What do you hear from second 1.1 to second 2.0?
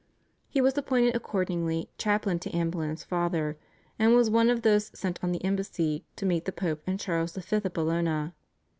accordingly